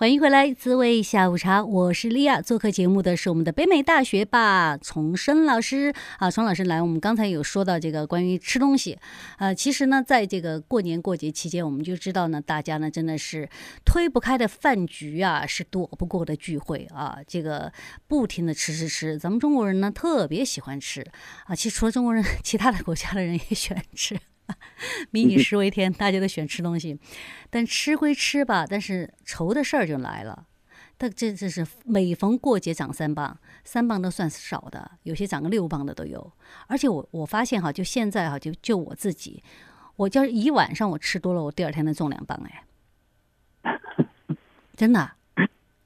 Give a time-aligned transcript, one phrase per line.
[0.00, 2.40] 欢迎回来，滋味下午茶，我是莉亚。
[2.40, 6.80] 做客节目的是我们的北美大学霸丛生老师啊，丛老师来。
[6.80, 8.98] 我们刚才有说到这个关于吃东西，
[9.36, 13.46] 呃，其实呢，在这个过年过节期间，我们就知道呢，大家呢真的是
[13.84, 17.70] 推不开的饭局啊，是躲不过的聚会啊，这个
[18.08, 19.18] 不停的吃吃吃。
[19.18, 21.04] 咱们中国人呢特别喜欢吃
[21.44, 24.18] 啊，其实除了中国人，其他的国家的人也喜欢吃。
[25.10, 26.98] 民以食为天，大家都喜欢吃东西，
[27.50, 30.46] 但吃归吃吧，但是愁的事儿就来了。
[30.98, 36.32] 但这这是每逢过节长三磅，三磅都算是少的，有些长个六磅的都有。
[36.66, 39.42] 而且我我发现哈，就现在哈，就就我自己，
[39.96, 43.78] 我就是一晚上我吃多了，我第二天能重两磅哎，
[44.76, 45.12] 真的。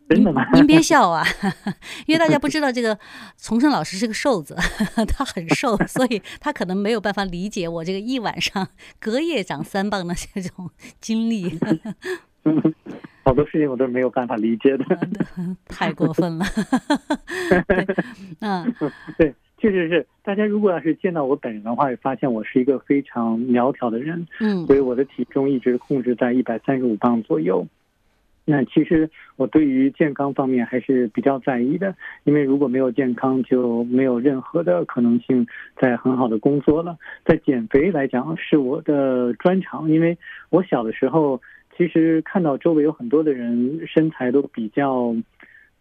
[0.09, 0.47] 真的吗？
[0.53, 1.25] 您别笑啊，
[2.07, 2.99] 因为大家不知道这个
[3.37, 4.55] 丛生老师是个瘦子，
[5.09, 8.69] 他很瘦，所以他可能没有办法理解我这个一晚上
[9.01, 11.59] 隔夜长三磅的这种经历。
[13.25, 14.85] 好多事情我都是没有办法理解的，
[15.67, 16.45] 太过分了。
[18.41, 18.75] 嗯，
[19.17, 20.07] 对，确实是。
[20.23, 24.27] 大家如果要是见到我本人的话，会发现我是一个非常苗条的人。
[24.41, 27.67] 嗯，所以我的体重一直控制在一百三十五磅左右。
[28.47, 35.47] 那其实我对于健康方面还是比较在意的，因为如果没有健康，就没有任何的可能性
[35.81, 36.99] 在很好的工作了。
[37.25, 40.19] 在减肥来讲是我的专长，因为
[40.51, 41.41] 我小的时候
[41.77, 45.17] 其实看到周围有很多的人身材都比较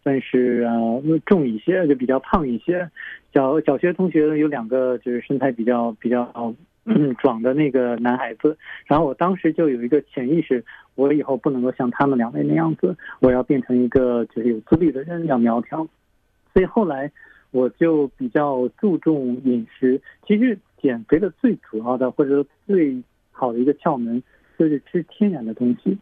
[0.02, 2.90] 算是呃重一些，就比较胖一些。
[3.34, 6.54] 小小学同学有两个就是身材比较比较。
[6.86, 10.62] 嗯，壮的那个男孩子，然后我当时就有一个潜意识，
[10.94, 15.86] 我以后不能够像他们两位那样子，我要变成一个就是有自律的人，要苗条。
[16.52, 17.10] 所以后来
[17.50, 20.00] 我就比较注重饮食。
[20.26, 24.22] 其实减肥的最主要的或者说最好的一个窍门，
[24.58, 25.98] 就是吃天然的东西。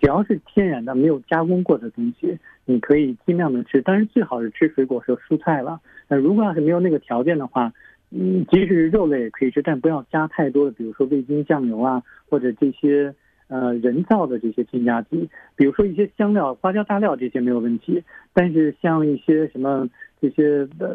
[0.00, 3.82] 只要是天然的、没有加工过的东西，你可以尽量的吃。
[3.82, 5.78] 当然最好是吃水果和蔬菜了。
[6.08, 7.70] 那如果要是没有那个条件的话，
[8.10, 13.14] 嗯，即使是肉类也可以吃，但不要加太多的，比如说味精酱油啊，或者这些
[13.50, 18.02] 呃人造的这些添加剂，比如说一些香料、花椒、大料这些没有问题。
[18.32, 19.86] 但是像一些什么
[20.20, 20.88] 这些呃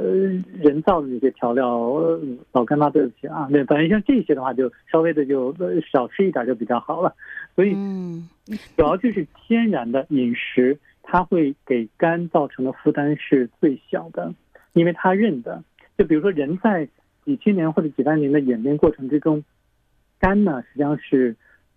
[0.57, 2.19] 人造的这些调料，呃、
[2.53, 5.53] 老干妈对不起啊，那反正像这些的话，就稍微的就
[5.91, 7.13] 少吃一点就比较好了。
[7.55, 8.27] 所以，嗯，
[8.77, 14.33] 主要就是天然的饮食，它会给肝造成的负担是最小的，
[14.73, 15.61] 因为它认的。
[15.97, 16.87] 就比如说人在
[17.25, 19.43] 几千年或者几万年的演变过程之中，
[20.19, 21.35] 肝呢实际上是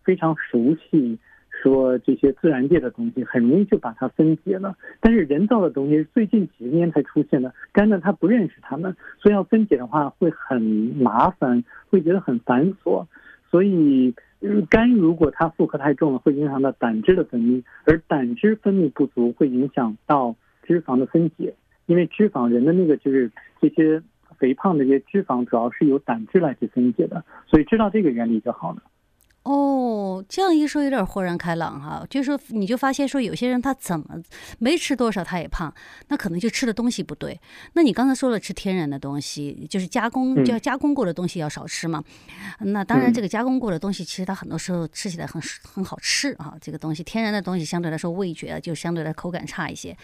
[0.08, 1.18] 非常熟悉
[1.50, 4.74] 说这些自然界的东西，很容易就把它分解了。
[5.00, 13.04] 但是人造的东西是最近几十年才出现的，肝呢它不认识它们，所以要分解的话会很麻烦，会觉得很繁琐。
[13.50, 14.14] 所以
[14.70, 21.52] 肝如果它负荷太重了，会影响到胆汁的分泌，而胆汁分泌不足会影响到脂肪的分解，
[21.84, 23.30] 因为脂肪人的那个就是
[23.60, 24.02] 这些。
[24.38, 28.80] 肥胖的这些脂肪主要是由胆汁来去分解的，所以知道这个原理就好了。
[29.50, 32.06] 哦，这样一说有点豁然开朗哈。
[32.10, 34.06] 就是说，你就发现说，有些人他怎么
[34.58, 35.72] 没吃多少他也胖，
[36.08, 37.40] 那可能就吃的东西不对。
[37.72, 42.04] 那你刚才说了吃天然的东西，就是加工就要加工过的东西要少吃嘛。
[42.60, 46.54] 嗯、那当然，这个加工过的东西其实它很多时候吃起来很很好吃啊。
[46.60, 49.96] 这个东西天然的东西相对来说味觉啊就相对来口感差一些。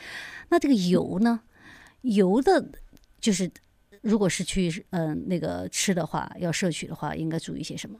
[0.48, 1.40] 那这个油呢？
[2.00, 2.66] 油的，
[3.20, 3.50] 就是。
[4.00, 7.98] 如果是去嗯、呃、那个吃的话，要摄取的话，应该注意些什么？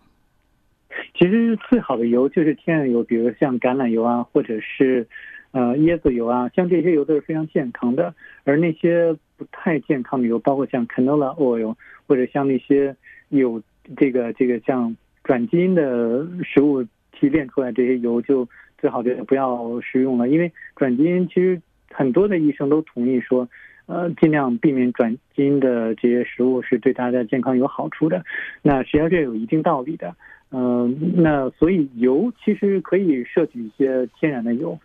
[1.15, 5.07] 其实最好的油就是天然油，比如像橄榄油啊，或者是
[5.53, 8.15] 呃椰子油啊，像这些油都是非常健康的。
[8.45, 11.75] 而那些不太健康的油，包括像 canola oil，
[12.07, 12.95] 或者像那些
[13.29, 13.63] 有
[13.97, 18.49] 这个这个像转基因的食物提炼出来这些油，就
[18.79, 23.49] 最好就不要食用了，因为转基因其实很多的医生都同意说。
[23.87, 28.25] 呃，尽量避免转基因的这些食物是对大家健康有好处的，
[28.63, 30.17] 那实际上这有一定道理的。
[30.55, 34.79] 嗯、呃，那所以油其实可以摄取一些天然的油，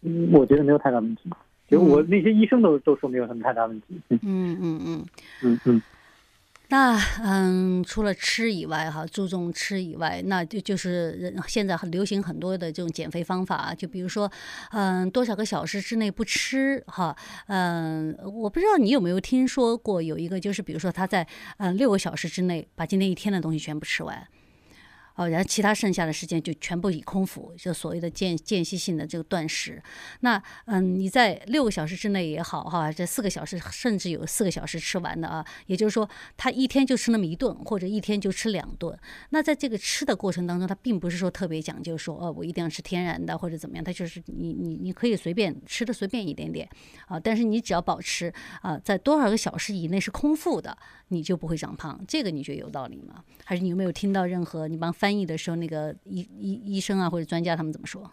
[0.00, 1.30] 嗯，我觉得没有太大问题。
[1.68, 3.86] 其实我那些医生都都说没有什么太大问题。
[4.08, 5.06] 嗯嗯嗯嗯
[5.42, 5.60] 嗯。
[5.64, 5.82] 嗯
[6.68, 14.30] 那嗯，除了吃以外，哈，注重吃以外，那就就是现在很流行很多的这种减肥方法，就比如说，
[14.70, 17.14] 嗯，多少个小时之内不吃，哈，
[17.48, 21.26] 嗯，我不知道你有没有听说过有一个，就是比如说他在
[21.58, 24.26] 嗯六个小时之内把今天一天的东西全部吃完，
[25.14, 29.82] 哦，然后其他剩下的时间就全部以空腹，就所谓的间间歇性的这个断食。
[30.20, 38.98] 那嗯，你在六个小时之内也好哈，这四个小时甚至有四个小时吃完的啊，也就是说他一天就吃那么一顿，或者一天就吃两顿。
[39.30, 46.66] 那在这个吃的过程当中，他并不是说特别讲究说哦，我一定要吃天然的或者怎么样，他就是你你你可以随便吃的随便一点点
[47.06, 48.32] 啊，但是你只要保持
[48.62, 50.74] 啊，在多少个小时以内是空腹的，
[51.08, 52.02] 你就不会长胖。
[52.08, 53.22] 这个你觉得有道理吗？
[53.44, 54.90] 还是你有没有听到任何你帮？
[55.02, 58.08] 翻译的时候，那个医医医生啊，或者专家他们怎么说？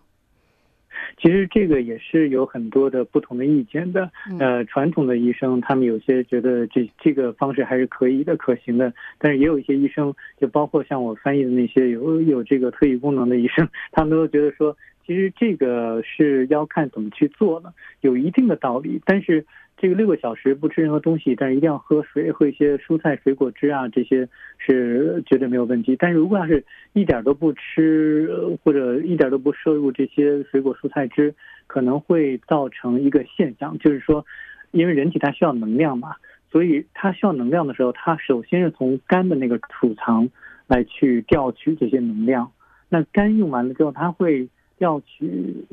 [1.21, 4.09] 其实这个也是有很多的不同的意见的。
[4.39, 14.75] 呃，传统的医生他们有些觉得这这个方式还是可以的、可行的，但是也有一些医生，就包括像我翻译的那些有有这个特异功能的医生， 他们都觉得说，
[15.09, 19.43] 其实这个是要看怎么去做的，有一定的道理，但是。
[19.81, 24.27] 这个六个小时不吃任何东西，但是一定要喝水，喝一些蔬菜水果汁啊，这些
[24.57, 25.95] 是绝对没有问题。
[25.97, 28.29] 但是如果要是一点都不吃，
[28.61, 31.33] 或者一点都不摄入这些水果蔬菜汁，
[31.65, 34.25] 可能会造成一个现象，就是说，
[34.71, 36.17] 因为人体它需要能量嘛，
[36.51, 40.29] 所以它需要能量的时候，它首先是从肝的那个储藏
[40.67, 42.51] 来去调取这些能量。
[42.89, 44.49] 那肝用完了之后，它会
[44.79, 45.67] 调取。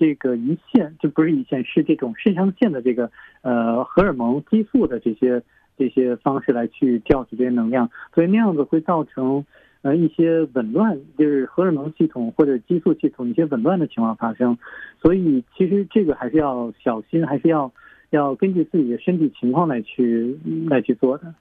[0.00, 3.10] 这个胰腺就不是胰腺，是这种肾上腺的这个
[3.42, 5.42] 呃荷尔蒙激素的这些
[5.76, 9.44] 这些方式来去调取这些能量，所以那样子会造成
[9.82, 14.56] 呃一些紊乱，就是荷尔蒙系统或者激素系统一些紊乱的情况发生。
[15.02, 17.72] 所以其实这个还是要小心，还是要
[18.10, 20.38] 要根据自己的身体情况来去
[20.68, 21.34] 来去做的。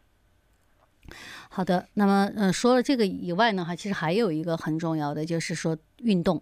[1.57, 6.39] 好的，那么嗯说了这个以外呢，哈，其实还有一个很重要的就是说运动。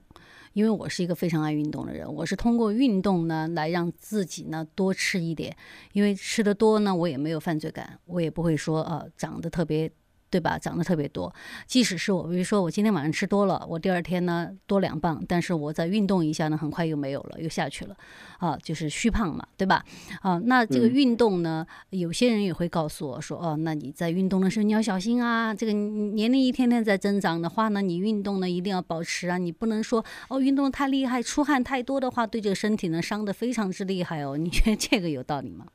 [0.52, 5.56] 因为我是一个非常爱运动的人，我是通过运动呢来让自己呢多吃一点，
[5.94, 9.90] 因为吃的多呢，我也没有犯罪感，我也不会说呃长得特别。
[10.30, 10.58] 对吧？
[10.60, 11.34] 长得特别多，
[11.66, 17.96] 即使是我，比如说我今天晚上吃多了，我第二天呢多两磅，但是我再运动一下呢，很快又没有了，又下去了，
[18.40, 19.84] 啊，就是虚胖嘛，对吧？
[20.22, 35.66] 啊，那这个运动呢，有些人也会告诉我说，哦，那你在运动的时候你要小心啊，这个年龄一天天在增长的话呢，你运动呢一定要保持啊，你不能说哦运动太厉害，出汗太多的话，对这个身体呢伤得非常之厉害哦，你觉得这个有道理吗？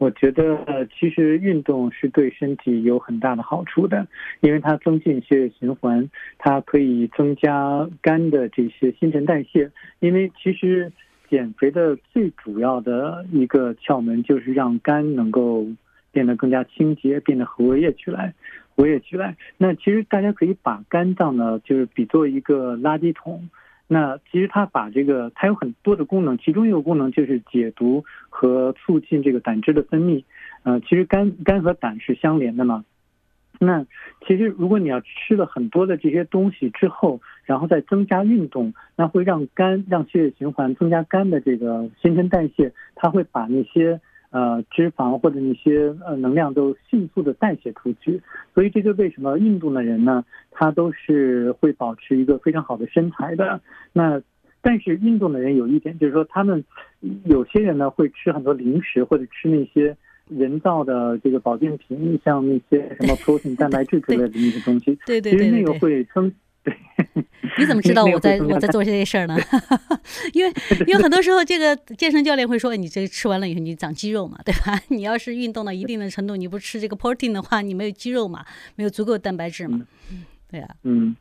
[0.00, 4.06] 我觉得，其实运动是对身体有很大的好处的，
[4.40, 6.08] 因为它增进血液循环，
[6.38, 9.70] 它可以增加肝的这些新陈代谢。
[9.98, 10.90] 因为其实
[11.28, 15.66] 减肥的最主要的一个窍门就是让肝能够
[16.12, 18.32] 变得更加清洁，变得活跃起来，
[18.74, 19.36] 活跃起来。
[19.58, 23.50] 那其实大家可以把肝脏呢，就是比作一个垃圾桶。
[23.92, 30.22] 那其实它把这个，它有很多的功能，其中一个功能就是解毒和促进这个胆汁的分泌。
[30.62, 32.84] 呃，其实肝肝和胆是相连的嘛。
[33.58, 33.84] 那
[34.24, 44.00] 其实如果你要吃了很多的这些东西之后，然后再增加运动，那会让肝让血液循环，增加肝的这个新陈代谢，它会把那些。
[44.30, 48.22] 呃，脂肪或者那些呃能量都迅速的代谢出去，
[48.54, 53.60] 所以这就为什么运动的人呢，他都是会保持一个非常好的身材的。
[53.92, 54.22] 那
[54.62, 56.64] 但是运动的人有一点，就是说他们
[57.24, 59.96] 有些人呢会吃很多零食或者吃那些
[60.28, 66.32] 人造的这个保健品，像那些什么 protein 蛋白质之类的那些东西，对对对，其实那个会增。
[67.56, 69.36] 对， 你怎么知道我在我在 做这些事儿呢？
[70.32, 70.52] 因为
[70.86, 74.80] 因为很多时候，这个健身教练会说，你这个吃完了以后你长肌肉嘛，对吧？
[74.88, 78.44] 你要是运动到一定的程度，你不吃这个 protein 的话，你没有肌肉嘛，
[78.76, 79.80] 没有足够蛋白质嘛，
[80.50, 81.14] 对呀，嗯。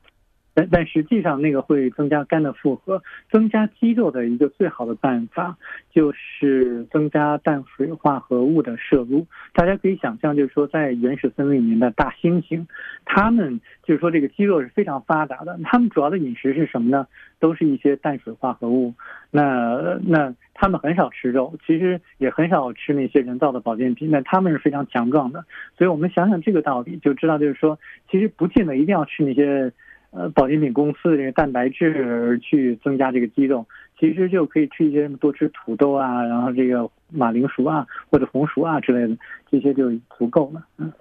[0.71, 3.01] 但实际上，那个会增加肝的负荷，
[3.31, 5.57] 增加肌肉的一个最好的办法
[5.91, 9.27] 就是增加氮水化合物的摄入。
[9.53, 12.65] 大家可以想象，就是说，在原始森林里面的大猩猩，
[13.05, 15.59] 他们就是说这个肌肉是非常发达的。
[15.63, 17.07] 他们主要的饮食是什么呢？
[17.39, 18.93] 都是一些氮水化合物。
[19.31, 24.09] 那那他们很少吃肉，其实也很少吃那些人造的保健品。
[24.11, 25.45] 那他们是非常强壮的。
[25.77, 29.71] 所以我们想想这个道理，就知道就是说，其实不见得一定要吃那些。
[30.11, 33.65] 呃，保健品公司的这个蛋白质而去增加这个肌肉，
[33.99, 39.17] 其实就可以吃一些什么多吃土豆啊，然后这个马铃薯啊或者红薯啊之类的，
[39.51, 40.65] 这些就足够了。
[40.77, 40.91] 嗯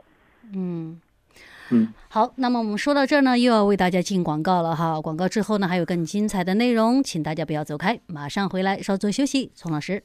[0.52, 1.00] 嗯
[1.70, 5.00] 嗯，好，那么我们说到这儿呢，又要为大家进广告了哈。
[5.00, 9.50] 广告之后呢，还有更精彩的内容，请大家不要走开，马上回来，稍作休息。
[9.54, 10.02] 丛老师。